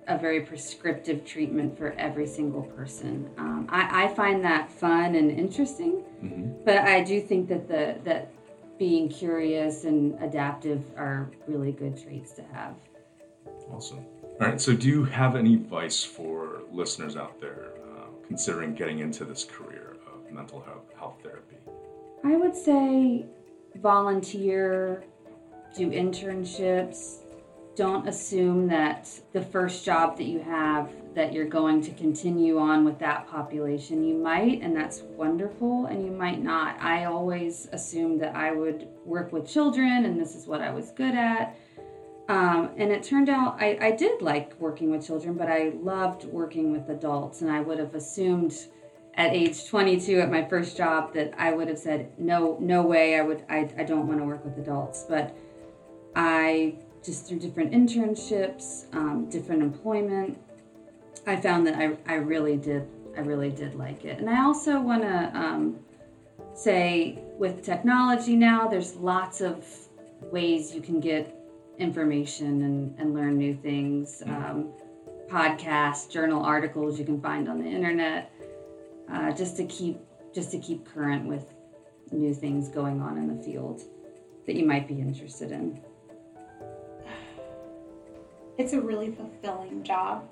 a 0.09 0.19
very 0.19 0.41
prescriptive 0.41 1.25
treatment 1.25 1.77
for 1.79 1.93
every 1.93 2.27
single 2.27 2.63
person. 2.63 3.31
Um, 3.39 3.67
I, 3.71 4.05
I 4.05 4.15
find 4.15 4.45
that 4.45 4.71
fun 4.71 5.15
and 5.15 5.31
interesting, 5.31 6.03
mhm. 6.23 6.65
but 6.65 6.79
I 6.79 7.03
do 7.03 7.21
think 7.21 7.49
that 7.49 7.69
the 7.69 7.97
that 8.05 8.33
being 8.79 9.09
curious 9.09 9.85
and 9.85 10.21
adaptive 10.23 10.83
are 10.97 11.31
really 11.47 11.73
good 11.73 12.01
traits 12.03 12.33
to 12.33 12.43
have. 12.53 12.75
Awesome. 13.73 14.05
All 14.23 14.37
right. 14.41 14.61
So, 14.61 14.75
do 14.75 14.89
you 14.89 15.05
have 15.05 15.35
any 15.35 15.55
advice 15.55 16.05
for 16.05 16.63
listeners 16.71 17.17
out 17.17 17.41
there 17.41 17.73
uh, 17.85 18.07
considering 18.27 18.75
getting 18.75 18.99
into 18.99 19.25
this 19.25 19.45
career 19.45 19.97
of 20.07 20.31
mental 20.33 20.61
health, 20.61 20.85
health 20.99 21.17
therapy? 21.23 21.57
I 22.25 22.37
would 22.37 22.55
say 22.55 23.27
volunteer, 23.77 25.05
do 25.77 25.91
internships, 25.91 27.23
don't 27.75 28.07
assume 28.07 28.69
that 28.69 29.09
the 29.33 29.41
first 29.41 29.85
job 29.85 30.19
that 30.19 30.25
you 30.25 30.41
have 30.41 30.91
that 31.15 31.33
you're 31.33 31.47
going 31.47 31.83
to 31.83 31.91
continue 31.93 32.59
on 32.59 32.85
with 32.85 32.99
that 32.99 33.27
population. 33.29 34.05
You 34.05 34.15
might, 34.15 34.63
and 34.63 34.75
that's 34.75 35.03
wonderful, 35.03 35.87
and 35.87 36.05
you 36.05 36.11
might 36.11 36.43
not. 36.43 36.81
I 36.81 37.05
always 37.05 37.69
assumed 37.73 38.21
that 38.23 38.35
I 38.35 38.53
would 38.53 38.89
work 39.05 39.33
with 39.33 39.49
children, 39.49 40.05
and 40.05 40.21
this 40.21 40.35
is 40.35 40.47
what 40.47 40.61
I 40.61 40.71
was 40.71 40.91
good 40.91 41.15
at. 41.15 41.57
Um, 42.29 42.71
and 42.77 42.93
it 42.93 43.03
turned 43.03 43.29
out 43.29 43.57
I, 43.61 43.79
I 43.81 43.91
did 43.91 44.23
like 44.23 44.59
working 44.61 44.91
with 44.91 45.07
children, 45.07 45.35
but 45.35 45.49
I 45.49 45.73
loved 45.81 46.25
working 46.25 46.73
with 46.73 46.89
adults, 46.89 47.43
and 47.43 47.51
I 47.51 47.61
would 47.61 47.79
have 47.79 47.95
assumed 47.95 48.55
at 49.15 49.33
age 49.33 49.67
22 49.67 50.21
at 50.21 50.31
my 50.31 50.45
first 50.45 50.77
job 50.77 51.13
that 51.15 51.35
I 51.37 51.53
would 51.53 51.69
have 51.69 51.79
said 51.79 52.13
no 52.19 52.57
no 52.61 52.83
way 52.83 53.19
I 53.19 53.23
would 53.23 53.45
I, 53.51 53.69
I 53.77 53.85
don't 53.85 54.07
want 54.07 54.21
to 54.21 54.25
work 54.25 54.45
with 54.45 54.57
adults. 54.59 55.05
But 55.09 55.37
I 56.15 56.79
just 57.05 57.27
through 57.27 57.41
different 57.41 57.73
internships 57.73 58.87
um, 58.95 59.29
different 59.29 59.63
employment 59.63 60.39
I 61.27 61.37
found 61.37 61.67
that 61.67 61.75
I, 61.75 61.97
I 62.07 62.17
really 62.17 62.57
did 62.57 62.89
I 63.17 63.21
really 63.21 63.51
did 63.51 63.75
like 63.75 64.05
it. 64.05 64.19
And 64.19 64.31
I 64.31 64.43
also 64.43 64.81
want 64.81 65.03
to 65.03 65.39
um, 65.39 65.79
say 66.55 67.19
with 67.39 67.63
technology 67.63 68.37
now 68.37 68.69
there's 68.69 68.97
lots 68.97 69.41
of 69.41 69.67
ways 70.31 70.75
you 70.75 70.81
can 70.81 71.01
get 71.01 71.37
information 71.79 72.63
and, 72.63 72.99
and 72.99 73.15
learn 73.15 73.37
new 73.39 73.55
things 73.55 74.23
um, 74.27 74.73
podcasts 75.29 76.11
journal 76.11 76.43
articles 76.43 76.99
you 76.99 77.05
can 77.05 77.21
find 77.21 77.49
on 77.49 77.59
the 77.59 77.69
internet 77.69 78.33
uh, 79.11 79.33
just 79.33 79.57
to 79.57 79.65
keep 79.65 79.99
just 80.35 80.51
to 80.51 80.59
keep 80.59 80.85
current 80.87 81.27
with 81.27 81.53
new 82.11 82.35
things 82.35 82.69
going 82.69 83.01
on 83.01 83.19
in 83.19 83.35
the 83.35 83.43
field 83.43 83.83
that 84.47 84.57
you 84.57 84.67
might 84.67 84.89
be 84.89 84.95
interested 85.01 85.53
in. 85.53 85.81
It's 88.59 88.75
a 88.75 88.81
really 88.81 89.11
fulfilling 89.11 89.83
job, 89.83 90.29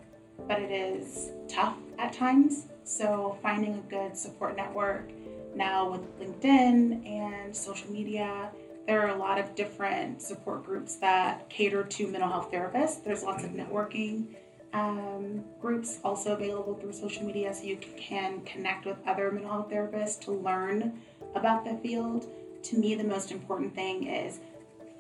but 0.46 0.60
it 0.60 0.70
is 0.70 1.30
tough 1.48 1.76
at 1.98 2.12
times. 2.12 2.66
So 2.84 3.38
finding 3.42 3.74
a 3.74 3.90
good 3.90 4.14
support 4.14 4.56
network 4.56 5.10
now 5.56 5.90
with 5.90 6.02
LinkedIn 6.20 7.06
and 7.08 7.56
social 7.56 7.90
media, 7.90 8.50
there 8.90 9.06
are 9.06 9.14
a 9.14 9.16
lot 9.16 9.38
of 9.38 9.54
different 9.54 10.20
support 10.20 10.64
groups 10.64 10.96
that 10.96 11.48
cater 11.48 11.84
to 11.84 12.08
mental 12.08 12.28
health 12.28 12.50
therapists. 12.50 13.04
There's 13.04 13.22
lots 13.22 13.44
of 13.44 13.50
networking 13.50 14.34
um, 14.72 15.44
groups 15.60 16.00
also 16.02 16.32
available 16.32 16.74
through 16.74 16.94
social 16.94 17.22
media 17.22 17.54
so 17.54 17.62
you 17.62 17.78
can 17.96 18.40
connect 18.40 18.86
with 18.86 18.96
other 19.06 19.30
mental 19.30 19.52
health 19.52 19.70
therapists 19.70 20.20
to 20.22 20.32
learn 20.32 21.00
about 21.36 21.64
the 21.64 21.78
field. 21.80 22.26
To 22.64 22.78
me, 22.78 22.96
the 22.96 23.04
most 23.04 23.30
important 23.30 23.76
thing 23.76 24.08
is 24.08 24.40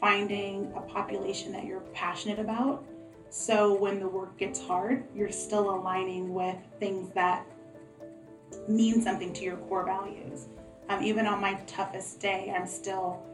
finding 0.00 0.72
a 0.76 0.82
population 0.82 1.50
that 1.50 1.64
you're 1.64 1.80
passionate 1.92 2.38
about. 2.38 2.84
So 3.28 3.74
when 3.74 3.98
the 3.98 4.06
work 4.06 4.38
gets 4.38 4.64
hard, 4.64 5.02
you're 5.16 5.32
still 5.32 5.74
aligning 5.74 6.32
with 6.32 6.58
things 6.78 7.12
that 7.14 7.44
mean 8.68 9.02
something 9.02 9.32
to 9.32 9.42
your 9.42 9.56
core 9.56 9.84
values. 9.84 10.46
Um, 10.88 11.02
even 11.02 11.26
on 11.26 11.40
my 11.40 11.54
toughest 11.66 12.20
day, 12.20 12.54
I'm 12.56 12.68
still 12.68 13.26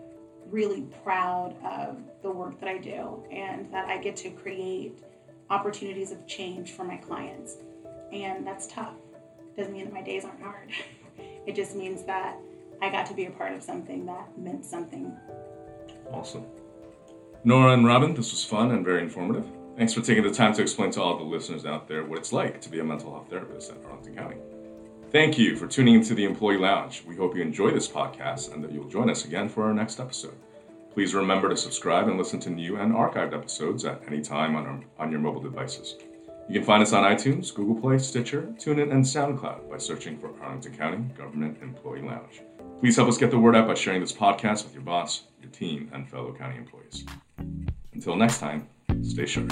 really 0.50 0.82
proud 1.02 1.54
of 1.64 1.98
the 2.22 2.30
work 2.30 2.58
that 2.60 2.68
I 2.68 2.78
do 2.78 3.22
and 3.30 3.72
that 3.72 3.86
I 3.88 3.98
get 3.98 4.16
to 4.18 4.30
create 4.30 4.98
opportunities 5.50 6.12
of 6.12 6.26
change 6.26 6.72
for 6.72 6.84
my 6.84 6.96
clients. 6.96 7.58
And 8.12 8.46
that's 8.46 8.66
tough. 8.66 8.94
Doesn't 9.56 9.72
mean 9.72 9.84
that 9.84 9.94
my 9.94 10.02
days 10.02 10.24
aren't 10.24 10.42
hard. 10.42 10.70
it 11.46 11.54
just 11.54 11.74
means 11.76 12.04
that 12.04 12.36
I 12.82 12.90
got 12.90 13.06
to 13.06 13.14
be 13.14 13.26
a 13.26 13.30
part 13.30 13.52
of 13.52 13.62
something 13.62 14.06
that 14.06 14.38
meant 14.38 14.64
something. 14.64 15.16
Awesome. 16.10 16.44
Nora 17.44 17.72
and 17.72 17.86
Robin, 17.86 18.14
this 18.14 18.32
was 18.32 18.44
fun 18.44 18.70
and 18.72 18.84
very 18.84 19.02
informative. 19.02 19.46
Thanks 19.76 19.92
for 19.92 20.00
taking 20.00 20.24
the 20.24 20.32
time 20.32 20.52
to 20.54 20.62
explain 20.62 20.90
to 20.92 21.02
all 21.02 21.16
the 21.16 21.24
listeners 21.24 21.66
out 21.66 21.86
there 21.86 22.04
what 22.04 22.18
it's 22.18 22.32
like 22.32 22.60
to 22.62 22.68
be 22.68 22.80
a 22.80 22.84
mental 22.84 23.10
health 23.10 23.28
therapist 23.28 23.70
at 23.70 23.76
Arlington 23.84 24.16
County. 24.16 24.36
Thank 25.16 25.38
you 25.38 25.56
for 25.56 25.66
tuning 25.66 25.94
into 25.94 26.14
the 26.14 26.26
Employee 26.26 26.58
Lounge. 26.58 27.02
We 27.06 27.16
hope 27.16 27.34
you 27.34 27.40
enjoy 27.40 27.70
this 27.70 27.88
podcast 27.88 28.52
and 28.52 28.62
that 28.62 28.70
you'll 28.70 28.86
join 28.86 29.08
us 29.08 29.24
again 29.24 29.48
for 29.48 29.64
our 29.64 29.72
next 29.72 29.98
episode. 29.98 30.36
Please 30.92 31.14
remember 31.14 31.48
to 31.48 31.56
subscribe 31.56 32.06
and 32.06 32.18
listen 32.18 32.38
to 32.40 32.50
new 32.50 32.76
and 32.76 32.92
archived 32.92 33.32
episodes 33.32 33.86
at 33.86 34.02
any 34.06 34.20
time 34.20 34.54
on, 34.56 34.66
our, 34.66 34.80
on 34.98 35.10
your 35.10 35.20
mobile 35.20 35.40
devices. 35.40 35.96
You 36.50 36.60
can 36.60 36.64
find 36.64 36.82
us 36.82 36.92
on 36.92 37.02
iTunes, 37.02 37.54
Google 37.54 37.76
Play, 37.76 37.96
Stitcher, 37.96 38.42
TuneIn, 38.58 38.92
and 38.92 39.02
SoundCloud 39.02 39.70
by 39.70 39.78
searching 39.78 40.18
for 40.18 40.38
Arlington 40.42 40.76
County 40.76 40.98
Government 41.16 41.62
Employee 41.62 42.02
Lounge. 42.02 42.42
Please 42.80 42.96
help 42.96 43.08
us 43.08 43.16
get 43.16 43.30
the 43.30 43.38
word 43.38 43.56
out 43.56 43.68
by 43.68 43.72
sharing 43.72 44.02
this 44.02 44.12
podcast 44.12 44.64
with 44.64 44.74
your 44.74 44.82
boss, 44.82 45.22
your 45.40 45.50
team, 45.50 45.90
and 45.94 46.06
fellow 46.06 46.34
county 46.34 46.58
employees. 46.58 47.06
Until 47.94 48.16
next 48.16 48.38
time, 48.38 48.68
stay 49.02 49.24
sharp. 49.24 49.50